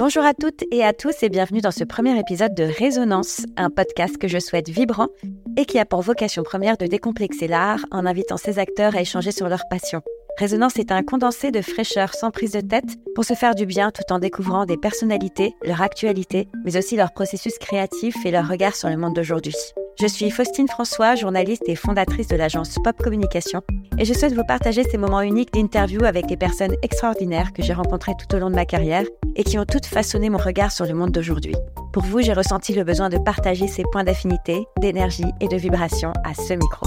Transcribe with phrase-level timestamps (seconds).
[0.00, 3.68] Bonjour à toutes et à tous et bienvenue dans ce premier épisode de Résonance, un
[3.68, 5.08] podcast que je souhaite vibrant
[5.58, 9.30] et qui a pour vocation première de décomplexer l'art en invitant ses acteurs à échanger
[9.30, 10.00] sur leur passion.
[10.38, 13.90] Résonance est un condensé de fraîcheur sans prise de tête pour se faire du bien
[13.90, 18.76] tout en découvrant des personnalités, leur actualité, mais aussi leur processus créatif et leur regard
[18.76, 19.54] sur le monde d'aujourd'hui.
[20.00, 23.60] Je suis Faustine François, journaliste et fondatrice de l'agence Pop Communication,
[23.98, 27.74] et je souhaite vous partager ces moments uniques d'interview avec des personnes extraordinaires que j'ai
[27.74, 29.04] rencontrées tout au long de ma carrière
[29.36, 31.54] et qui ont toutes façonné mon regard sur le monde d'aujourd'hui.
[31.92, 36.14] Pour vous, j'ai ressenti le besoin de partager ces points d'affinité, d'énergie et de vibration
[36.24, 36.86] à ce micro.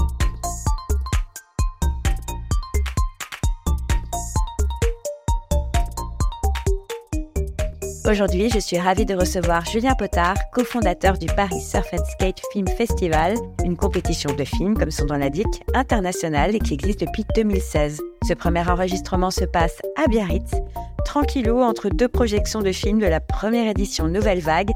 [8.05, 12.67] Aujourd'hui, je suis ravie de recevoir Julien Potard, cofondateur du Paris Surf and Skate Film
[12.67, 18.01] Festival, une compétition de films, comme son nom l'indique, internationale et qui existe depuis 2016.
[18.27, 20.51] Ce premier enregistrement se passe à Biarritz,
[21.05, 24.71] tranquillou entre deux projections de films de la première édition Nouvelle Vague,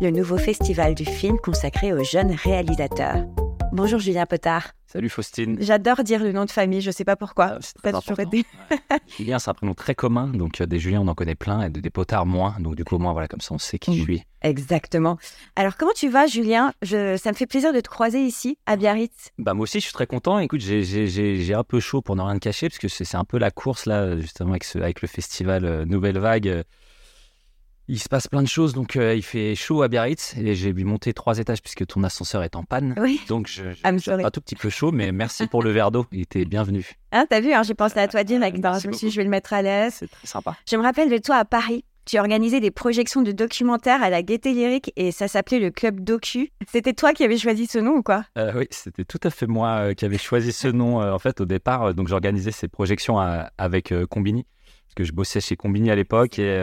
[0.00, 3.26] le nouveau festival du film consacré aux jeunes réalisateurs.
[3.72, 4.72] Bonjour Julien Potard.
[4.86, 5.56] Salut Faustine.
[5.60, 7.52] J'adore dire le nom de famille, je ne sais pas pourquoi.
[7.52, 8.44] Ah, c'est pas toujours été.
[9.16, 11.70] Julien, c'est un prénom très commun, donc euh, des Julien on en connaît plein et
[11.70, 12.56] des Potards moins.
[12.58, 14.24] Donc du coup, moi, voilà, comme ça, on sait qui je suis.
[14.42, 15.18] Exactement.
[15.54, 16.72] Alors, comment tu vas, Julien?
[16.82, 17.16] Je...
[17.16, 19.30] Ça me fait plaisir de te croiser ici, à Biarritz.
[19.38, 20.40] Bah, moi aussi, je suis très content.
[20.40, 23.38] Écoute, j'ai un peu chaud pour ne rien te cacher, parce que c'est un peu
[23.38, 26.64] la course, là, justement, avec, ce, avec le festival euh, Nouvelle Vague
[27.90, 30.72] il se passe plein de choses, donc euh, il fait chaud à Biarritz et j'ai
[30.72, 32.94] dû monter trois étages puisque ton ascenseur est en panne.
[32.98, 33.20] Oui.
[33.28, 36.06] Donc je, je un tout petit peu chaud, mais merci pour le verre d'eau.
[36.12, 36.88] Il était bienvenu.
[37.10, 38.56] Ah, t'as vu, hein, j'ai pensé à toi direct.
[38.80, 39.94] je me suis dit, je vais le mettre à l'aise.
[39.98, 40.56] C'est très sympa.
[40.70, 41.84] Je me rappelle de toi à Paris.
[42.06, 46.00] Tu organisais des projections de documentaires à la Gaieté Lyrique et ça s'appelait le Club
[46.00, 46.50] Docu.
[46.70, 48.24] C'était toi qui avais choisi ce nom ou quoi?
[48.38, 51.40] Euh, Oui, c'était tout à fait moi euh, qui avais choisi ce nom en fait
[51.40, 51.92] au départ.
[51.94, 54.46] donc j'organisais ces projections avec Combini
[54.86, 56.56] parce que je bossais chez Combini à l'époque et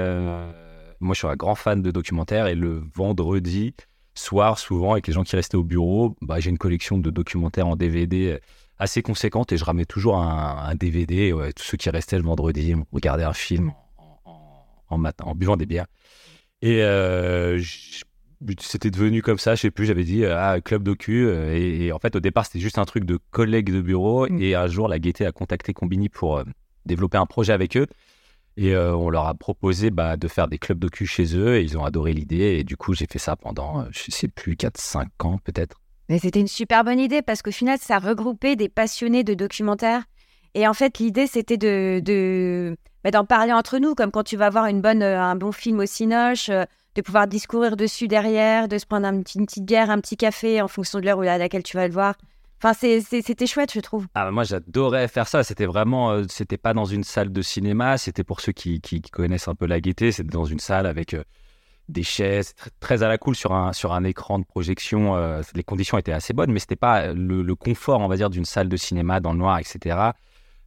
[1.00, 3.74] moi, je suis un grand fan de documentaires et le vendredi
[4.18, 7.68] soir, souvent, avec les gens qui restaient au bureau, bah, j'ai une collection de documentaires
[7.68, 8.40] en DVD euh,
[8.80, 11.34] assez conséquente et je ramenais toujours un, DVD.
[11.34, 15.88] Ouais, tous ceux qui restaient le vendredi, regardaient un film en, en, buvant des bières.
[16.62, 17.62] Et euh,
[18.60, 21.28] c'était devenu comme ça, je sais plus, j'avais dit ah, club docu.
[21.28, 24.28] Euh, et, en fait, au départ, c'était juste un truc de collègues de bureau.
[24.28, 24.42] Mm.
[24.42, 26.44] Et un jour, la Gaieté a contacté Combini pour
[26.86, 27.88] développer un projet avec eux.
[28.58, 31.62] Et euh, on leur a proposé bah, de faire des clubs docu chez eux et
[31.62, 32.58] ils ont adoré l'idée.
[32.58, 35.80] Et du coup, j'ai fait ça pendant, euh, je sais plus, 4-5 ans peut-être.
[36.10, 40.04] Mais c'était une super bonne idée parce qu'au final, ça regroupait des passionnés de documentaires.
[40.56, 44.38] Et en fait, l'idée, c'était de, de bah, d'en parler entre nous, comme quand tu
[44.38, 48.68] vas voir une bonne, euh, un bon film au Cinoche, de pouvoir discourir dessus derrière,
[48.68, 51.38] de se prendre un une petite bière, un petit café en fonction de l'heure à
[51.38, 52.16] laquelle tu vas le voir.
[52.64, 54.08] Enfin, c'était chouette, je trouve.
[54.16, 55.44] Ah, moi, j'adorais faire ça.
[55.44, 58.00] C'était vraiment, euh, c'était pas dans une salle de cinéma.
[58.00, 58.82] C'était pour ceux qui,
[59.12, 60.12] connaissent un peu la gaieté.
[60.12, 61.24] C'était dans une salle avec euh,
[61.88, 65.16] des chaises, très, à la cool sur un, sur un écran de projection.
[65.16, 68.46] Euh, les conditions étaient assez bonnes, mais c'était pas le, confort, on va dire, d'une
[68.46, 70.14] salle de cinéma dans le noir, etc.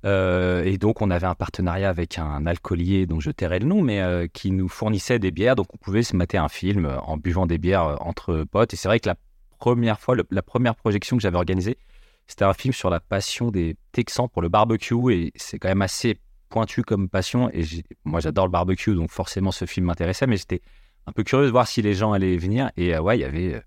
[0.05, 4.29] et donc, on avait un partenariat avec un alcoolier dont je tairai le nom, mais
[4.33, 5.57] qui nous fournissait des bières.
[5.57, 8.73] Donc, on pouvait se mater un film en buvant des bières entre potes.
[8.75, 9.17] Et c'est vrai que la
[9.61, 11.79] première fois, la première projection que j'avais organisée,
[12.27, 15.83] c'était un film sur la passion des Texans pour le barbecue et c'est quand même
[15.83, 17.51] assez pointu comme passion.
[17.53, 17.65] Et
[18.05, 20.63] moi, j'adore le barbecue, donc forcément, ce film m'intéressait, mais j'étais
[21.07, 22.71] un peu curieux de voir si les gens allaient venir.
[22.77, 23.61] Et euh, ouais, il y avait, euh,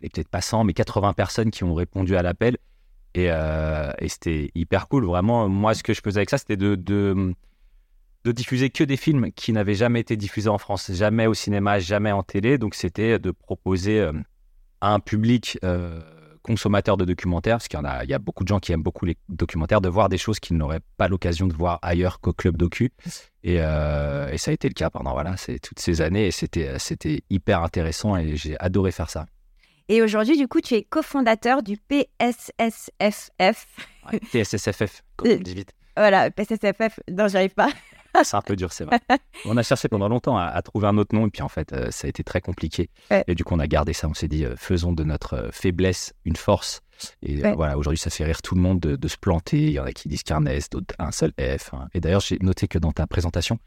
[0.00, 2.58] peut-être pas 100, mais 80 personnes qui ont répondu à l'appel.
[3.14, 5.04] Et, euh, et c'était hyper cool.
[5.04, 6.76] Vraiment, moi, ce que je faisais avec ça, c'était de,
[8.24, 12.12] diffuser que des films qui n'avaient jamais été diffusés en France, jamais au cinéma, jamais
[12.12, 12.58] en télé.
[12.58, 14.10] Donc, c'était de proposer
[14.80, 16.00] à un public euh,
[16.42, 18.72] consommateur de documentaires, parce qu'il y, en a, il y a beaucoup de gens qui
[18.72, 22.20] aiment beaucoup les documentaires, de voir des choses qu'ils n'auraient pas l'occasion de voir ailleurs
[22.20, 22.92] qu'au club docu.
[23.42, 26.30] Et, euh, et, ça a été le cas pendant voilà, c'est, toutes ces années, et
[26.30, 29.26] c'était, c'était hyper intéressant, et j'ai adoré faire ça.
[29.88, 33.66] Et aujourd'hui, du coup, tu es cofondateur du PSSFF.
[34.32, 35.72] PSSFF, on dit vite.
[35.96, 37.70] Voilà, PSSFF, non, j'arrive pas.
[38.24, 39.00] C'est un peu dur, c'est vrai.
[39.44, 41.90] On a cherché pendant longtemps à, trouver un autre nom, et puis en fait, euh,
[41.90, 42.90] ça a été très compliqué.
[43.26, 44.08] Et du coup, on a gardé ça.
[44.08, 46.82] On s'est dit, euh, faisons de notre euh, faiblesse une force.
[47.22, 49.58] Et voilà, aujourd'hui, ça fait rire tout le monde de, se planter.
[49.58, 51.72] Il y en a qui disent qu'un S, d'autres un seul F.
[51.72, 51.88] Hein.
[51.94, 53.58] Et d'ailleurs, j'ai noté que dans ta présentation,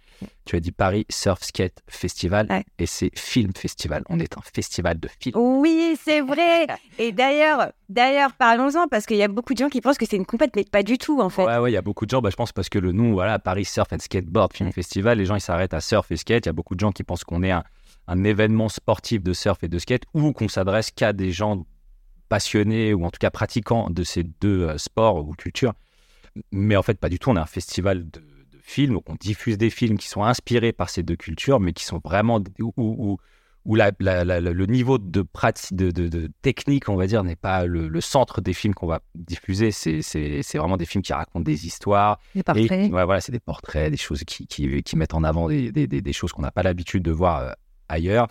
[0.45, 4.03] tu as dit Paris Surf Skate Festival et c'est Film Festival.
[4.09, 5.37] On est un festival de films.
[5.37, 6.67] Oui, c'est vrai.
[6.97, 10.17] et d'ailleurs, d'ailleurs, parlons-en parce qu'il y a beaucoup de gens qui pensent que c'est
[10.17, 11.45] une compète, mais pas du tout en fait.
[11.45, 12.21] Ouais, ouais, il y a beaucoup de gens.
[12.21, 15.25] Bah, je pense parce que le nom, voilà, Paris Surf and Skateboard Film Festival, les
[15.25, 16.45] gens ils s'arrêtent à surf et skate.
[16.45, 17.63] Il y a beaucoup de gens qui pensent qu'on est un,
[18.07, 21.65] un événement sportif de surf et de skate ou qu'on s'adresse qu'à des gens
[22.29, 25.73] passionnés ou en tout cas pratiquants de ces deux euh, sports ou cultures.
[26.51, 27.31] Mais en fait, pas du tout.
[27.31, 28.21] On est un festival de,
[28.69, 31.99] films, on diffuse des films qui sont inspirés par ces deux cultures, mais qui sont
[32.03, 33.17] vraiment où, où,
[33.75, 38.73] le niveau de, pratique, de, technique, on va dire, n'est pas le, centre des films
[38.73, 39.71] qu'on va diffuser.
[39.71, 42.19] C'est vraiment des films qui racontent des histoires.
[42.35, 42.89] Des portraits.
[42.91, 46.43] voilà, c'est des portraits, des choses qui, qui, mettent en avant des, des choses qu'on
[46.43, 47.51] n'a pas l'habitude de voir euh,
[47.89, 48.27] ailleurs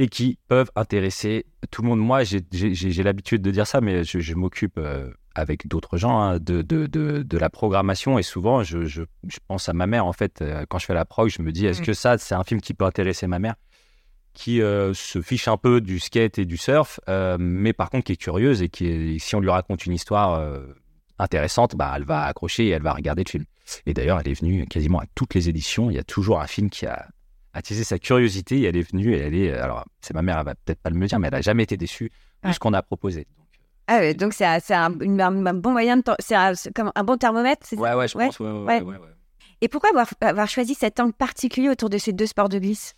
[0.00, 2.00] et qui peuvent intéresser tout le monde.
[2.00, 6.62] Moi, j'ai l'habitude de dire ça, mais je, m'occupe euh, avec d'autres gens hein, de,
[6.62, 9.02] de, de, la programmation et souvent, je, je,
[9.46, 10.06] pense à ma mère.
[10.06, 11.84] En fait, euh, quand je fais la prog, je me dis, est-ce mmh.
[11.84, 13.56] que ça, c'est un film qui peut intéresser ma mère?
[14.32, 16.98] Qui euh, se fiche un peu du skate et du surf,
[17.38, 20.42] mais par contre qui est curieuse et qui, si on lui raconte une histoire
[21.18, 23.44] intéressante, bah, elle va accrocher et elle va regarder le film.
[23.84, 25.90] Et d'ailleurs, elle est venue quasiment à toutes les éditions.
[25.90, 27.06] Il y a toujours un film qui a
[27.52, 29.52] attisé sa curiosité et elle est venue et elle est.
[29.52, 31.64] Alors, c'est ma mère, elle va peut-être pas le me dire, mais elle a jamais
[31.64, 32.10] été déçue
[32.44, 33.26] de ce qu'on a proposé.
[33.36, 33.46] Donc,
[33.90, 36.02] euh, ah donc c'est un, un, bon moyen de.
[36.18, 38.38] C'est comme un bon thermomètre, c'est ouais, ouais, je pense.
[38.38, 38.96] Ouais, ouais, ouais.
[39.62, 42.94] Et pourquoi avoir, avoir, choisi cet angle particulier autour de ces deux sports de glisse?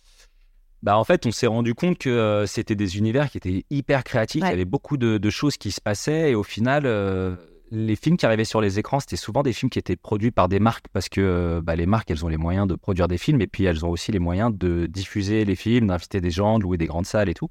[0.81, 4.03] Bah en fait, on s'est rendu compte que euh, c'était des univers qui étaient hyper
[4.03, 4.43] créatifs.
[4.45, 7.35] Il y avait beaucoup de, de, choses qui se passaient et au final, euh,
[7.73, 10.47] les films qui arrivaient sur les écrans, c'était souvent des films qui étaient produits par
[10.47, 13.17] des marques parce que euh, bah, les marques, elles ont les moyens de produire des
[13.17, 16.59] films et puis elles ont aussi les moyens de diffuser les films, d'inviter des gens,
[16.59, 17.49] de louer des grandes salles et tout.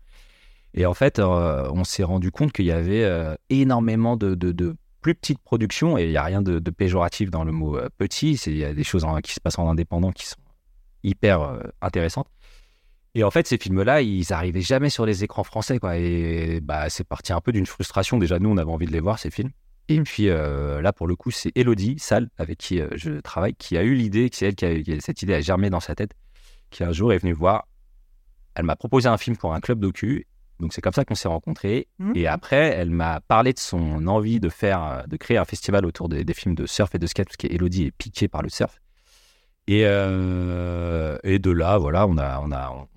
[0.75, 5.17] Et en fait, euh, on s'est rendu compte qu'il y avait euh, énormément de, plus
[5.17, 8.35] petites productions et il n'y a rien de, péjoratif dans le mot petit.
[8.47, 10.37] Il y a des choses qui se passent en indépendant qui sont
[11.03, 12.29] hyper intéressantes.
[13.17, 15.81] Et en fait, ces films-là, ils arrivaient jamais sur les écrans français.
[15.97, 18.17] Et bah, c'est parti un peu d'une frustration.
[18.17, 19.51] Déjà, nous, on avait envie de les voir, ces films.
[19.95, 23.55] Et puis euh, là, pour le coup, c'est Elodie Salle, avec qui euh, je travaille,
[23.55, 26.13] qui a eu l'idée, c'est elle qui a, cette idée a germé dans sa tête,
[26.71, 27.67] qui un jour est venue voir.
[28.55, 30.27] Elle m'a proposé un film pour un club docu.
[30.61, 31.89] Donc c'est comme ça qu'on s'est rencontrés.
[31.99, 32.13] Mmh.
[32.15, 35.85] Et après, elle m'a parlé de son envie de faire, euh, de créer un festival
[35.85, 38.81] autour des, films de surf et de skate, parce qu'Elodie est piquée par le surf.
[39.69, 42.89] Et, et de là, voilà, on a, on a,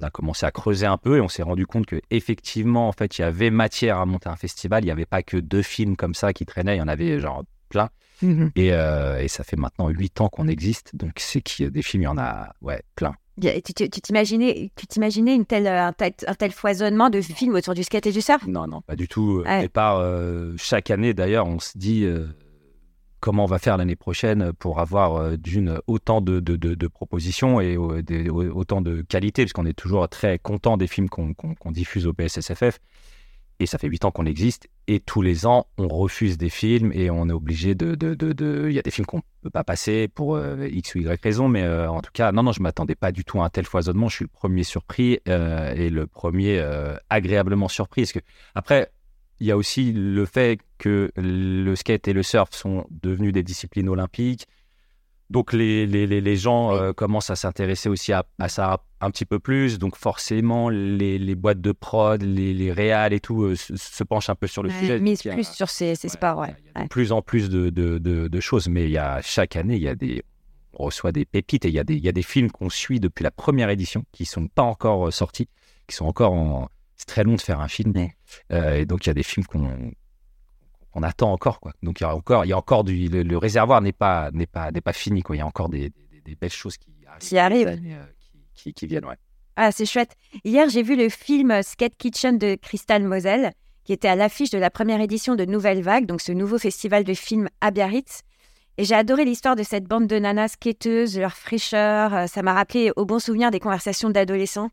[0.00, 2.92] on a commencé à creuser un peu et on s'est rendu compte que effectivement en
[2.92, 4.82] fait il y avait matière à monter un festival.
[4.82, 6.76] Il n'y avait pas que deux films comme ça qui traînaient.
[6.76, 7.88] Il y en avait genre plein.
[8.22, 8.50] Mhm.
[8.56, 10.96] et, euh, et, ça fait maintenant huit ans qu'on existe.
[10.96, 13.14] Donc c'est qu'il y a des films il y en a ouais plein.
[13.38, 17.82] Tu t'imaginais tu t'imaginais une telle un, tel, un tel foisonnement de films autour du
[17.82, 18.46] skate et du surf?
[18.46, 19.42] Non non pas du tout.
[19.44, 19.66] Ouais.
[19.66, 22.26] et par euh, chaque année d'ailleurs on se dit euh,
[23.20, 28.80] comment on va faire l'année prochaine pour avoir euh, d'une autant de, propositions et autant
[28.80, 32.78] de qualité, puisqu'on est toujours très content des films qu'on diffuse au PSSFF.
[33.58, 34.68] Et ça fait huit ans qu'on existe.
[34.86, 37.96] Et tous les ans, on refuse des films et on est obligé de.
[38.68, 41.22] Il y a des films qu'on ne peut pas passer pour euh, X ou Y
[41.22, 41.48] raison.
[41.48, 43.48] Mais euh, en tout cas, non, non, je ne m'attendais pas du tout à un
[43.48, 44.08] tel foisonnement.
[44.08, 46.62] Je suis le premier surpris et le premier
[47.08, 48.02] agréablement surpris.
[48.02, 48.20] Parce que,
[48.54, 48.92] après,
[49.40, 53.42] il y a aussi le fait que le skate et le surf sont devenus des
[53.42, 54.46] disciplines olympiques.
[55.28, 59.40] Donc les, les, les gens euh, commencent à s'intéresser aussi à, ça un petit peu
[59.40, 59.78] plus.
[59.78, 64.30] Donc forcément, les, les boîtes de prod, les, les réals et tout euh, se, penchent
[64.30, 65.00] un peu sur le sujet.
[65.00, 66.54] Mise plus sur ces, ces sports, ouais.
[66.74, 68.68] Il y a de plus en plus de, de, de, choses.
[68.68, 70.22] Mais il y a, chaque année, il y a des,
[70.74, 72.70] on reçoit des pépites et il y a des, il y a des films qu'on
[72.70, 75.48] suit depuis la première édition qui ne sont pas encore euh, sortis,
[75.88, 77.92] qui sont encore en, c'est très long de faire un film.
[78.52, 81.60] Euh, et donc, il y a des films qu'on attend encore.
[81.60, 81.72] Quoi.
[81.82, 83.08] Donc, il y a encore, il y a encore du.
[83.08, 85.22] Le, réservoir n'est pas, n'est pas, n'est pas fini.
[85.22, 85.36] Quoi.
[85.36, 85.92] Il y a encore des,
[86.24, 86.76] des, belles choses
[87.20, 87.68] qui arrivent.
[87.68, 88.04] Euh,
[88.54, 89.16] qui, qui, viennent, ouais.
[89.56, 90.12] Ah, c'est chouette.
[90.44, 93.52] Hier, j'ai vu le film Skate Kitchen de Crystal Moselle,
[93.84, 97.04] qui était à l'affiche de la première édition de Nouvelle Vague, donc ce nouveau festival
[97.04, 98.22] de films à Biarritz.
[98.78, 102.14] Et j'ai adoré l'histoire de cette bande de nanas skateuses, leur fraîcheur.
[102.14, 104.70] Euh, ça m'a rappelé au bon souvenir des conversations d'adolescents.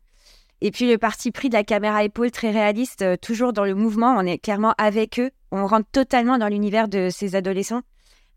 [0.66, 3.76] Et puis le parti pris de la caméra épaule très réaliste, euh, toujours dans le
[3.76, 5.30] mouvement, on est clairement avec eux.
[5.52, 7.82] On rentre totalement dans l'univers de ces adolescents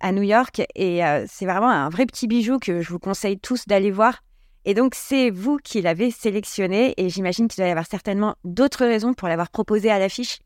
[0.01, 0.61] à New York.
[0.75, 4.25] Et euh, c'est vraiment un vrai petit bijou que je vous conseille tous d'aller voir.
[4.65, 6.95] Et donc, c'est vous qui l'avez sélectionné.
[6.97, 10.41] Et j'imagine qu'il doit y avoir certainement d'autres raisons pour l'avoir proposé à l'affiche.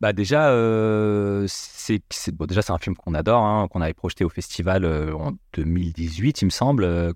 [0.00, 2.00] Bah déjà, euh, c'est
[2.48, 6.44] déjà c'est un film qu'on adore, hein, qu'on avait projeté au festival en 2018, il
[6.46, 7.12] me semble,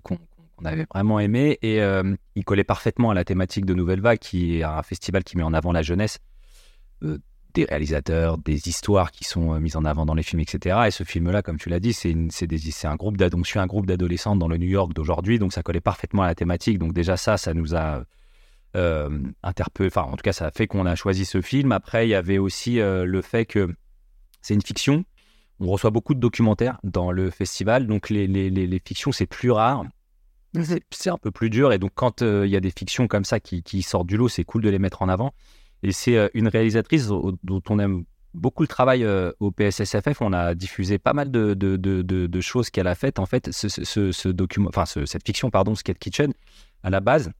[0.57, 4.19] on avait vraiment aimé et euh, il collait parfaitement à la thématique de Nouvelle Vague,
[4.19, 6.19] qui est un festival qui met en avant la jeunesse,
[7.03, 7.17] euh,
[7.53, 10.83] des réalisateurs, des histoires qui sont euh, mises en avant dans les films, etc.
[10.87, 12.13] Et ce film-là, comme tu l'as dit, c'est
[12.85, 16.23] un groupe d'adolescents, un groupe d'adolescentes dans le New York d'aujourd'hui, donc ça collait parfaitement
[16.23, 16.79] à la thématique.
[16.79, 18.03] Donc déjà ça, ça nous a
[19.41, 21.71] interpellé, enfin en tout cas ça a fait qu'on a choisi ce film.
[21.71, 23.73] Après, il y avait aussi le fait que
[24.41, 25.05] c'est une fiction.
[25.61, 29.85] On reçoit beaucoup de documentaires dans le festival, donc les fictions, c'est plus rare
[30.63, 31.73] c'est un peu plus dur.
[31.73, 34.29] Et donc, quand euh, il y a des fictions comme ça qui, sortent du lot,
[34.29, 35.33] c'est cool de les mettre en avant.
[35.83, 39.05] Et c'est euh, une réalisatrice dont on aime beaucoup le travail
[39.39, 40.21] au PSSFF.
[40.21, 43.19] On a diffusé pas mal de, choses qu'elle a faites.
[43.19, 46.33] En fait, ce, document, enfin, cette fiction, pardon, Skate Kitchen,
[46.83, 47.31] à la base,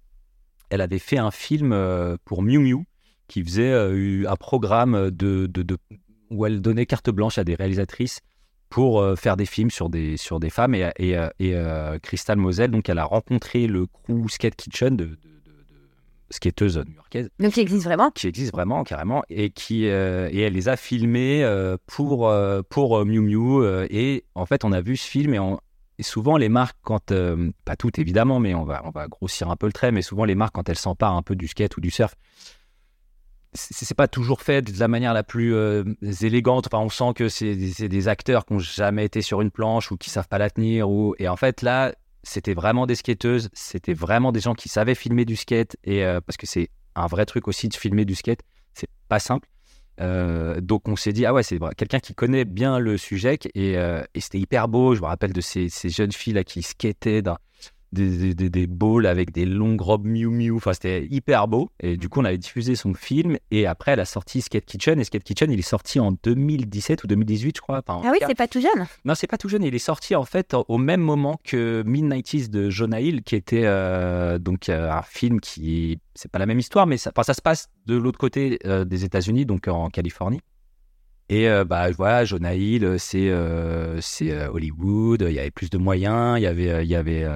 [0.70, 1.76] elle avait fait un film
[2.24, 2.86] pour Miu Miu
[3.28, 5.12] qui faisait un programme
[6.30, 8.22] où elle donnait carte blanche à des réalisatrices
[8.76, 10.76] pour euh, faire des films sur des, sur des femmes.
[10.76, 14.98] Et, et, euh, et euh, Crystal Moselle, donc, elle a rencontré le crew Skate Kitchen
[14.98, 15.18] de, de,
[16.30, 17.30] skateuse new-yorkaise.
[17.40, 19.24] Donc, qui existe vraiment Qui existe vraiment, carrément.
[19.30, 21.50] Et, qui, et elle les a filmés
[21.86, 22.30] pour,
[22.70, 23.64] pour Miu Miu.
[23.90, 25.40] et en fait, on a vu ce film et,
[25.98, 27.14] et souvent, les marques, quand,
[27.64, 30.26] pas toutes évidemment, mais on va, on va grossir un peu le trait, mais souvent,
[30.26, 32.14] les marques, quand elles s'emparent un peu du skate ou du surf,
[33.56, 35.84] c'est pas toujours fait de la manière la plus euh,
[36.22, 36.68] élégante.
[36.68, 39.98] Enfin, on sent que c'est des, acteurs qui n'ont jamais été sur une planche ou
[39.98, 40.90] qui savent pas la tenir.
[40.90, 41.16] Ou...
[41.18, 41.94] Et en fait, là,
[42.24, 43.50] c'était vraiment des skateuses.
[43.54, 45.78] C'était vraiment des gens qui savaient filmer du skate.
[45.84, 48.42] Et euh, parce que c'est un vrai truc aussi de filmer du skate.
[48.74, 49.48] C'est pas simple.
[50.02, 53.78] Euh, donc on s'est dit ah ouais c'est quelqu'un qui connaît bien le sujet et,
[54.18, 57.38] c'était hyper beau je me rappelle de ces, ces jeunes filles là qui skataient dans,
[57.92, 60.56] des, des, des, balls avec des longues robes Miu Miu.
[60.56, 61.70] Enfin, c'était hyper beau.
[61.80, 63.38] Et du coup, on avait diffusé son film.
[63.52, 65.00] Et après, elle a sorti Skate Kitchen.
[65.00, 67.82] Et Skate Kitchen, il est sorti en 2017 ou 2018, je crois.
[67.88, 68.86] ah oui, c'est pas tout jeune.
[69.06, 69.64] Non, c'est pas tout jeune.
[69.64, 73.66] Il est sorti en fait au même moment que Mid-90s de Jonah Hill, qui était
[73.66, 76.00] euh, donc euh, un film qui.
[76.14, 79.04] C'est pas la même histoire, mais ça, ça se passe de l'autre côté euh, des
[79.04, 80.42] États-Unis, donc en Californie.
[81.30, 85.26] Et euh, bah voilà, Jonah Hill, euh, c'est euh, Hollywood.
[85.28, 86.38] Il y avait plus de moyens.
[86.38, 87.28] Il y avait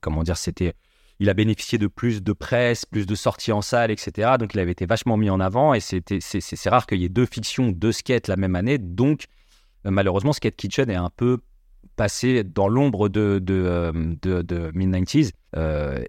[0.00, 0.74] comment dire, c'était
[1.18, 4.32] il a bénéficié de plus de presse, plus de sorties en salle, etc.
[4.38, 5.74] Donc il avait été vachement mis en avant.
[5.74, 8.78] Et c'était c'est rare qu'il y ait deux fictions, deux skates la même année.
[8.78, 9.26] Donc
[9.84, 11.38] malheureusement, Skate Kitchen est un peu
[11.94, 15.30] passé dans l'ombre de, de, de, de mid-90s.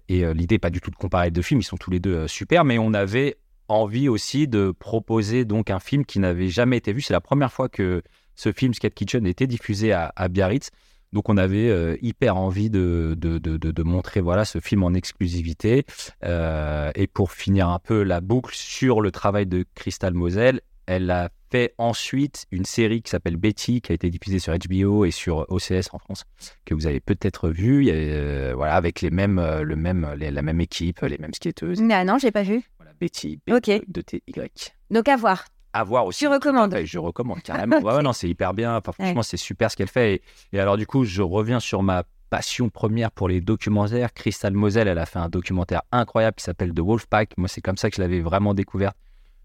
[0.08, 2.26] et l'idée, pas du tout de comparer les deux films, ils sont tous les deux
[2.26, 3.36] super, mais on avait
[3.68, 7.00] envie aussi de proposer donc un film qui n'avait jamais été vu.
[7.00, 8.02] C'est la première fois que
[8.34, 10.70] ce film Skate Kitchen était diffusé à, Biarritz.
[11.12, 14.92] Donc on avait euh, hyper envie de, de, de, de, montrer voilà, ce film en
[14.92, 15.84] exclusivité.
[16.24, 21.10] Euh, et pour finir un peu la boucle sur le travail de Crystal Moselle, elle
[21.10, 25.10] a fait ensuite une série qui s'appelle Betty, qui a été diffusée sur HBO et
[25.10, 26.24] sur OCS en France,
[26.66, 31.00] que vous avez peut-être vu, euh, voilà, avec les mêmes, le même, la même équipe,
[31.00, 31.80] les mêmes skateuses.
[31.80, 32.62] Non, non, j'ai pas vu.
[33.00, 33.50] Betty, B
[33.86, 34.74] de T Y.
[34.90, 35.44] Donc à voir.
[35.72, 36.20] À voir aussi.
[36.20, 37.78] Tu recommandes Je recommande carrément.
[37.78, 38.80] ouais, non, c'est hyper bien.
[38.80, 40.22] franchement, c'est super ce qu'elle fait.
[40.52, 44.12] Et, alors, du coup, je reviens sur ma passion première pour les documentaires.
[44.12, 47.36] Crystal Moselle, elle a fait un documentaire incroyable qui s'appelle The Wolfpack.
[47.36, 48.96] Moi, c'est comme ça que je l'avais vraiment découverte.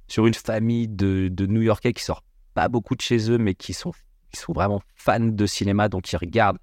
[0.08, 3.74] Sur une famille de, de New-Yorkais qui sort pas beaucoup de chez eux, mais qui
[3.74, 3.92] sont,
[4.32, 6.60] qui sont vraiment fans de cinéma, donc ils regardent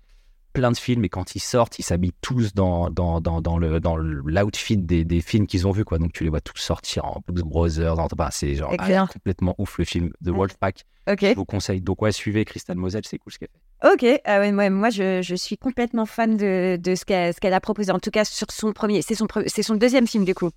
[0.53, 3.81] plein de films et quand ils sortent, ils s'habillent tous dans, dans, dans, dans le
[3.81, 5.99] dans l'outfit des, des, films qu'ils ont vus quoi.
[5.99, 7.97] Donc tu les vois tous sortir en Blues Brothers,
[8.31, 10.85] c'est genre ah, complètement ouf le film The Wolfpack.
[11.11, 11.21] Ok.
[11.23, 11.81] Je vous conseille.
[11.81, 13.93] Donc ouais, suivez Crystal Moselle, c'est cool ce qu'elle fait.
[13.93, 17.91] Ok, ah ouais, moi je, je, suis complètement fan de, de ce qu'elle a proposé.
[17.93, 20.51] En tout cas sur son premier, c'est son c'est son deuxième film du coup.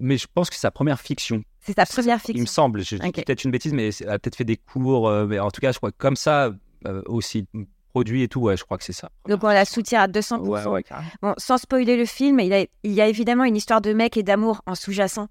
[0.00, 1.42] mais je pense que c'est sa première fiction.
[1.60, 2.36] C'est sa première fiction.
[2.36, 2.82] Il me semble.
[2.82, 5.08] J'ai peut-être une bêtise, mais elle a peut-être fait des cours.
[5.08, 6.50] Euh, mais en tout cas, je crois que comme ça
[6.86, 7.46] euh, aussi
[7.92, 9.10] produit et tout, ouais, je crois que c'est ça.
[9.28, 10.40] Donc on la soutient à 200%.
[11.22, 14.16] bon, sans spoiler le film, il, a, il y a évidemment une histoire de mec
[14.16, 15.28] et d'amour en sous-jacent.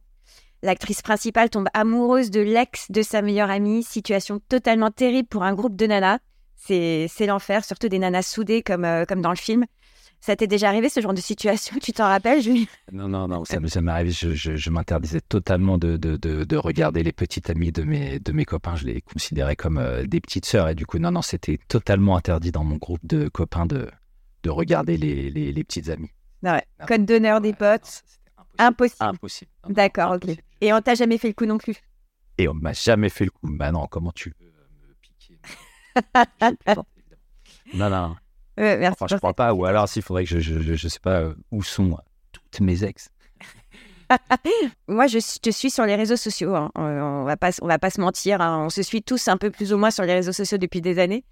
[0.64, 5.56] L'actrice principale tombe amoureuse de l'ex de sa meilleure amie, situation totalement terrible pour un
[5.56, 6.20] groupe de nanas.
[6.56, 9.66] C'est l'enfer, surtout des nanas soudées comme, euh, comme dans le film.
[10.22, 11.78] Ça t'est déjà arrivé ce genre de situation?
[11.82, 12.68] Tu t'en rappelles, Julie?
[12.92, 14.12] Non, non, non, ça, m'est arrivé.
[14.12, 18.46] Je, je, m'interdisais totalement de, de, de, regarder les petites amies de mes, de mes
[18.46, 18.76] copains.
[18.76, 20.70] Je les considérais comme euh, des petites sœurs.
[20.70, 23.90] Et du coup, non, non, c'était totalement interdit dans mon groupe de copains de,
[24.44, 26.12] de regarder les, les, les petites amies.
[26.44, 26.64] ouais.
[26.88, 28.04] Code d'honneur des potes?
[28.60, 28.98] impossible.
[29.00, 29.52] Impossible.
[29.70, 30.36] D'accord, ok.
[30.62, 31.78] Et on t'a jamais fait le coup non plus?
[32.38, 33.40] Et on m'a jamais fait le coup.
[33.44, 34.54] Bah non, comment tu veux
[34.88, 35.40] me piquer?
[37.74, 38.16] Non, non
[38.58, 39.54] merci enfin, je crois pas.
[39.54, 41.98] Ou alors, s'il faudrait que je, je, je, sais pas euh, où sont
[42.32, 43.10] toutes mes ex.
[44.88, 46.56] Moi, je te suis sur les réseaux sociaux.
[46.56, 46.72] Hein.
[46.76, 48.42] On, va pas, on va pas se mentir.
[48.42, 48.66] Hein.
[48.66, 51.00] On se suit tous un peu plus ou moins sur les réseaux sociaux depuis des
[51.00, 51.24] années.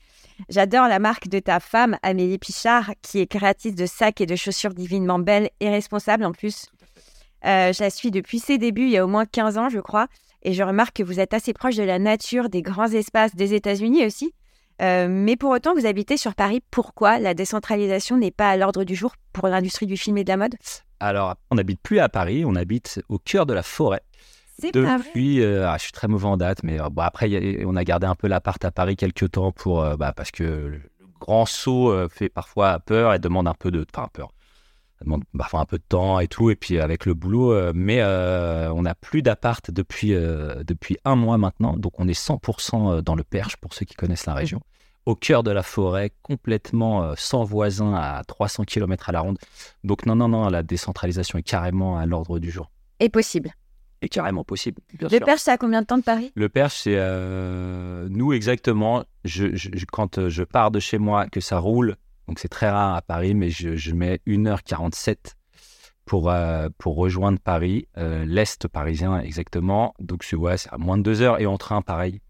[0.47, 4.35] J'adore la marque de ta femme, Amélie Pichard, qui est créatrice de sacs et de
[4.35, 6.67] chaussures divinement belles et responsables en plus.
[7.45, 9.79] Euh, je la suis depuis ses débuts, il y a au moins 15 ans, je
[9.79, 10.07] crois.
[10.43, 13.53] Et je remarque que vous êtes assez proche de la nature, des grands espaces des
[13.53, 14.33] États-Unis aussi.
[14.81, 16.61] Euh, mais pour autant, vous habitez sur Paris.
[16.71, 20.29] Pourquoi la décentralisation n'est pas à l'ordre du jour pour l'industrie du film et de
[20.29, 20.55] la mode?
[20.99, 24.01] Alors, on n'habite plus à Paris, on habite au cœur de la forêt.
[24.59, 27.29] C'est Depuis, euh, ah, je suis très mauvais en date, mais euh, bon, après,
[27.65, 30.81] on a gardé un peu l'appart à Paris quelques temps pour, bah, parce que le
[31.19, 34.31] grand saut fait parfois peur et demande un peu de, enfin peur,
[34.99, 37.71] ça demande parfois un peu de temps et tout, et puis avec le boulot, euh,
[37.73, 42.19] mais euh, on n'a plus d'appart depuis, euh, depuis un mois maintenant, donc on est
[42.19, 44.59] 100% dans le Perche, pour ceux qui connaissent la région,
[45.05, 49.37] au cœur de la forêt, complètement sans voisins à 300 km à la ronde.
[49.85, 52.69] Donc non, non, non, la décentralisation est carrément à l'ordre du jour.
[52.99, 53.53] Et possible.
[54.01, 54.81] Et carrément possible.
[54.99, 56.31] Le Perche, c'est à combien de temps de Paris?
[56.35, 56.97] Le Perche, c'est
[58.09, 59.05] nous exactement.
[59.23, 61.95] Je, quand je pars de chez moi, que ça roule,
[62.29, 65.33] donc c'est très rare à Paris, mais je, mets 1h47
[66.05, 69.95] pour, euh, pour rejoindre Paris, euh, l'Est parisien exactement.
[69.99, 72.21] Donc c'est ouais, à moins de 2 heures et en train, pareil.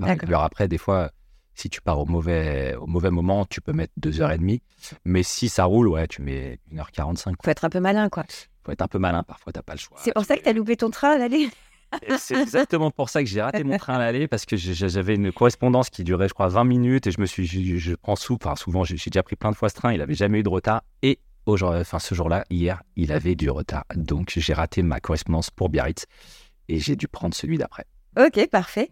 [0.00, 1.10] Alors après, des fois,
[1.54, 4.60] si tu pars au mauvais, au mauvais moment, tu peux mettre 2h30.
[5.04, 7.34] Mais si ça roule, ouais, tu mets 1h45.
[7.42, 8.22] Faut être un peu malin, quoi.
[8.62, 9.98] Faut être un peu malin, parfois, t'as pas le choix.
[10.00, 11.48] C'est pour ça que tu as loupé ton train à l'aller
[12.18, 15.32] c'est exactement pour ça que j'ai raté mon train à l'aller parce que j'avais une
[15.32, 18.56] correspondance qui durait, je crois, 20 minutes et je me suis, je, prends sous, enfin
[18.56, 20.82] souvent, j'ai déjà pris plein de fois ce train, il avait jamais eu de retard
[21.02, 23.84] et enfin ce jour-là, hier, il avait du retard.
[23.94, 26.04] Donc j'ai raté ma correspondance pour Biarritz
[26.68, 27.86] et j'ai dû prendre celui d'après.
[28.18, 28.90] Ok, parfait.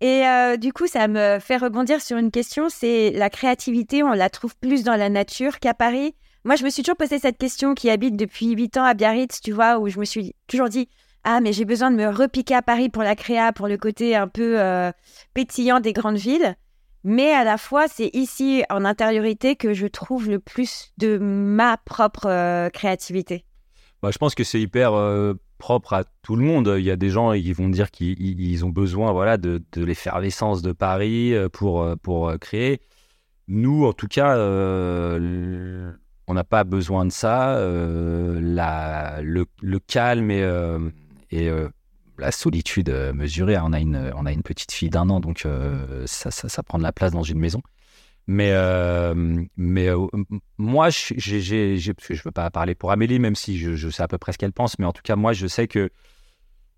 [0.00, 4.12] Et euh, du coup, ça me fait rebondir sur une question, c'est la créativité, on
[4.12, 6.14] la trouve plus dans la nature qu'à Paris.
[6.44, 9.40] Moi, je me suis toujours posé cette question qui habite depuis 8 ans à Biarritz,
[9.40, 10.88] tu vois, où je me suis toujours dit,
[11.24, 14.14] ah mais j'ai besoin de me repiquer à Paris pour la créa, pour le côté
[14.14, 14.92] un peu euh,
[15.32, 16.54] pétillant des grandes villes.
[17.02, 21.76] Mais à la fois, c'est ici, en intériorité, que je trouve le plus de ma
[21.78, 23.44] propre euh, créativité.
[24.02, 26.74] Bah, je pense que c'est hyper euh, propre à tout le monde.
[26.78, 30.72] Il y a des gens qui vont dire qu'ils ont besoin voilà, de, l'effervescence de
[30.72, 32.80] Paris pour, pour créer.
[33.48, 37.58] Nous, en tout cas, on n'a pas besoin de ça.
[38.40, 40.42] La, le, le, calme et
[41.34, 41.68] et euh,
[42.18, 43.56] la solitude euh, mesurée.
[43.58, 46.78] On a une, on a une petite fille d'un an, donc euh, ça, ça, prend
[46.78, 47.60] de la place dans une maison.
[48.26, 48.54] Mais,
[49.58, 49.88] mais
[50.56, 54.16] moi, je ne veux pas parler pour Amélie, même si je, je, sais à peu
[54.16, 55.90] près ce qu'elle pense, mais en tout cas, moi, je sais que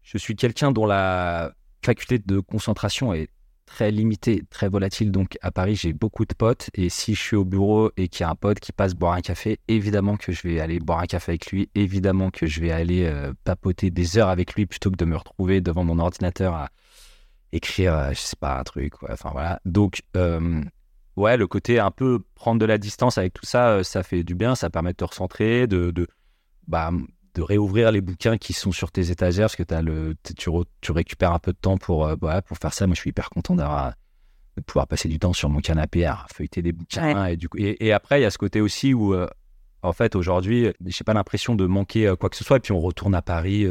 [0.03, 1.53] je suis quelqu'un dont la
[1.85, 3.29] faculté de concentration est
[3.66, 5.11] très limité, très volatile.
[5.11, 6.70] Donc à Paris, j'ai beaucoup de potes.
[6.75, 9.12] Et si je suis au bureau et qu'il y a un pote qui passe boire
[9.12, 11.68] un café, évidemment que je vais aller boire un café avec lui.
[11.75, 15.16] Évidemment que je vais aller euh, papoter des heures avec lui plutôt que de me
[15.16, 16.70] retrouver devant mon ordinateur à
[17.52, 18.94] écrire, euh, je sais pas, un truc.
[19.11, 19.61] Enfin voilà.
[19.64, 20.62] Donc, euh,
[21.16, 24.35] ouais, le côté un peu prendre de la distance avec tout ça, ça fait du
[24.35, 24.55] bien.
[24.55, 26.07] Ça permet de te recentrer, de, de
[26.66, 26.90] bah,
[27.37, 30.92] de réouvrir les bouquins qui sont sur tes étagères parce que as le, tu, tu,
[30.92, 32.87] récupères un peu de temps pour, euh, bah, pour faire ça.
[32.87, 33.92] Moi, je suis hyper content d'avoir
[34.57, 37.27] de pouvoir passer du temps sur mon canapé à feuilleter des bouquins.
[37.27, 39.29] Et, du coup, et, après, il y a ce côté aussi où, euh,
[39.83, 42.57] en fait, aujourd'hui, j'ai pas l'impression de manquer euh, quoi que ce soit.
[42.57, 43.66] Et puis, on retourne à Paris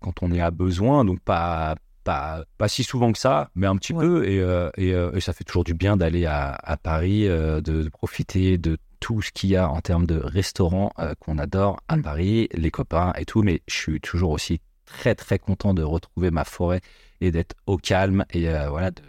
[0.00, 1.04] quand on est à besoin.
[1.04, 4.26] Donc, pas, pas, pas si souvent que ça, mais un petit peu.
[4.26, 4.38] Et,
[4.78, 9.20] et, ça fait toujours du bien d'aller à, à, Paris, de, de, profiter de tout
[9.20, 13.12] ce qu'il y a en termes de restaurants euh, qu'on adore à Paris, les copains
[13.18, 16.80] et tout, mais je suis toujours aussi très très content de retrouver ma forêt
[17.20, 18.92] et d'être au calme et euh, voilà.
[18.92, 19.02] De...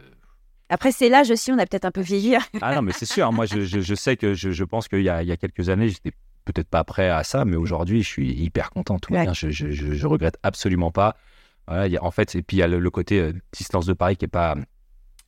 [0.68, 2.36] Après, c'est l'âge aussi, on a peut-être un peu vieilli.
[2.62, 5.04] ah non, mais c'est sûr, moi je, je, sais que je, je pense qu'il y,
[5.04, 6.12] y, a quelques années, j'étais
[6.44, 10.08] peut-être pas prêt à ça, mais aujourd'hui, je suis hyper content, tout bien, je, je,
[10.08, 11.16] regrette absolument pas.
[11.70, 13.94] Voilà, y a, en fait, et puis il y a le, côté euh, distance de
[13.94, 14.58] Paris qui est pas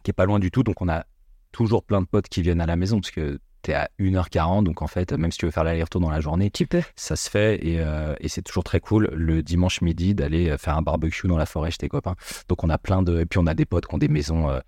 [0.03, 1.05] qui est pas loin du tout, donc on a
[1.53, 3.39] toujours plein de potes qui viennent à la maison parce que
[3.73, 6.67] à 1h40, donc en fait, même si tu veux faire l'aller-retour dans la journée, tu
[6.67, 6.81] peux.
[6.95, 10.77] Ça se fait euh, et, c'est toujours très cool le dimanche midi d'aller euh, faire
[10.77, 12.15] un barbecue dans la forêt chez tes copains.
[12.49, 13.21] Donc on a plein de.
[13.21, 14.59] Et puis on a des potes qui ont des maisons, euh,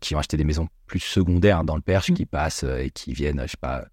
[0.00, 2.14] qui ont acheté des maisons plus secondaires dans le Perche, mm.
[2.14, 3.84] qui passent et qui viennent, je sais pas,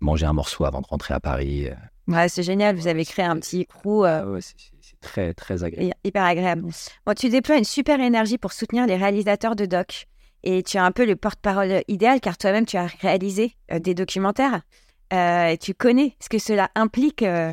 [0.00, 1.68] manger un morceau avant de rentrer à Paris.
[2.06, 4.04] Ouais, c'est génial, vous avez créé un petit crew.
[4.04, 5.94] Ah c'est très, très agréable.
[6.04, 6.62] Hyper agréable.
[7.06, 10.06] Bon, tu déploies une super énergie pour soutenir les réalisateurs de doc
[10.44, 13.94] et tu es un peu le porte-parole idéal car toi-même tu as réalisé euh, des
[13.94, 14.60] documentaires
[15.12, 17.22] euh, tu connais ce que cela implique.
[17.22, 17.52] Euh,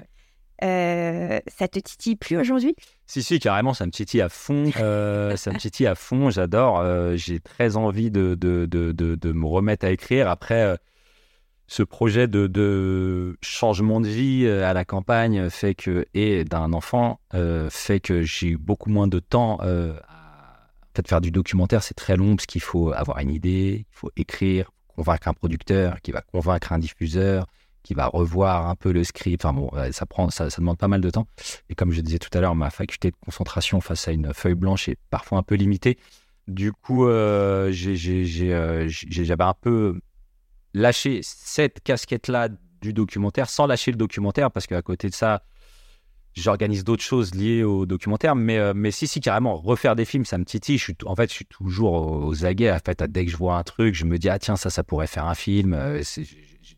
[1.48, 2.76] ça te titille plus aujourd'hui?
[3.06, 4.72] Si, si, carrément, ça me titille à fond.
[4.72, 6.84] ça me titille à fond, j'adore.
[7.18, 10.28] J'ai très envie de, me remettre à écrire.
[10.28, 10.76] Après,
[11.68, 17.20] ce projet de, changement de vie à la campagne fait que, et d'un enfant,
[17.70, 19.60] fait que j'ai beaucoup moins de temps
[20.96, 24.12] fait, faire du documentaire, c'est très long parce qu'il faut avoir une idée, il faut
[24.16, 27.48] écrire, convaincre un producteur, qui va convaincre un diffuseur,
[27.84, 29.44] qui va revoir un peu le script.
[29.44, 31.28] Enfin bon, ça prend, ça, demande pas mal de temps.
[31.70, 34.56] Et comme je disais tout à l'heure, ma faculté de concentration face à une feuille
[34.56, 35.98] blanche est parfois un peu limitée.
[36.48, 40.00] Du coup, euh, euh, j'avais un peu
[40.74, 42.50] lâché cette casquette-là
[42.82, 45.44] du documentaire sans lâcher le documentaire parce qu'à côté de ça,
[46.34, 50.26] j'organise d'autres choses liées au documentaire, mais, euh, mais si, si, carrément, refaire des films,
[50.26, 50.78] ça me titille.
[50.78, 52.72] Je suis, en fait, je suis toujours aux aguets.
[52.72, 54.84] En fait, dès que je vois un truc, je me dis, ah tiens, ça, ça
[54.84, 55.74] pourrait faire un film.
[55.74, 56.02] Euh,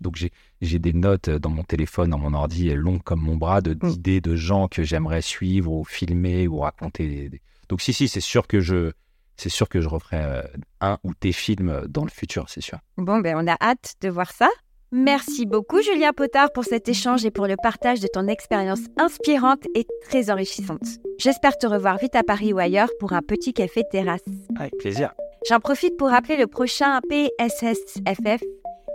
[0.02, 0.18] donc
[0.62, 3.90] j'ai des notes dans mon téléphone, dans mon ordi, longues comme mon bras, Mm.
[3.90, 7.30] d'idées de, gens que j'aimerais suivre ou filmer ou raconter.
[7.70, 8.92] Donc si, si, c'est sûr que je,
[9.38, 10.44] c'est sûr que je referai euh,
[10.82, 12.80] un ou tes films dans le futur, c'est sûr.
[12.98, 14.50] Bon, ben on a hâte de voir ça.
[14.96, 19.64] Merci beaucoup Julien Potard pour cet échange et pour le partage de ton expérience inspirante
[19.74, 20.86] et très enrichissante.
[21.18, 24.22] J'espère te revoir vite à Paris ou ailleurs pour un petit café terrasse.
[24.56, 25.12] Avec plaisir.
[25.50, 28.44] J'en profite pour rappeler le prochain PSSFF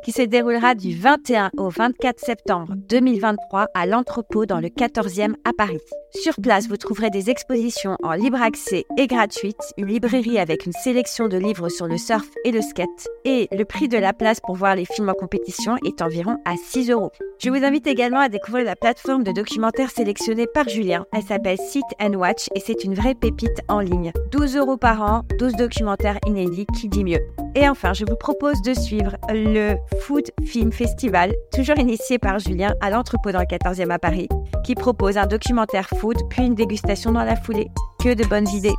[0.05, 5.53] qui se déroulera du 21 au 24 septembre 2023 à l'entrepôt dans le 14e à
[5.57, 5.81] Paris.
[6.15, 10.73] Sur place, vous trouverez des expositions en libre accès et gratuites, une librairie avec une
[10.73, 14.41] sélection de livres sur le surf et le skate, et le prix de la place
[14.41, 17.13] pour voir les films en compétition est environ à 6 euros.
[17.39, 21.05] Je vous invite également à découvrir la plateforme de documentaires sélectionnée par Julien.
[21.13, 24.13] Elle s'appelle Sit and Watch et c'est une vraie pépite en ligne.
[24.33, 27.21] 12 euros par an, 12 documentaires inédits, qui dit mieux.
[27.61, 32.73] Et enfin, je vous propose de suivre le Food Film Festival, toujours initié par Julien
[32.81, 34.29] à l'entrepôt dans le 14e à Paris,
[34.63, 37.67] qui propose un documentaire food puis une dégustation dans la foulée.
[37.99, 38.77] Que de bonnes idées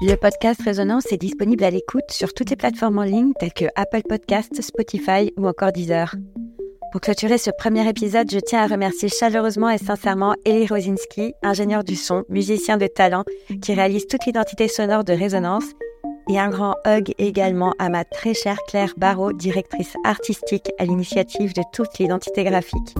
[0.00, 3.66] Le podcast Résonance est disponible à l'écoute sur toutes les plateformes en ligne telles que
[3.76, 6.16] Apple Podcasts, Spotify ou encore Deezer.
[6.92, 11.84] Pour clôturer ce premier épisode, je tiens à remercier chaleureusement et sincèrement Eli Rosinski, ingénieur
[11.84, 13.24] du son, musicien de talent,
[13.62, 15.64] qui réalise toute l'identité sonore de Résonance,
[16.28, 21.54] et un grand hug également à ma très chère Claire Barrault, directrice artistique à l'initiative
[21.54, 22.94] de toute l'identité graphique.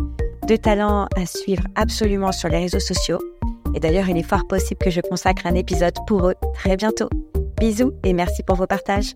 [0.48, 3.18] Deux talents à suivre absolument sur les réseaux sociaux.
[3.74, 7.11] Et d'ailleurs, il est fort possible que je consacre un épisode pour eux très bientôt.
[7.61, 9.14] Bisous et merci pour vos partages.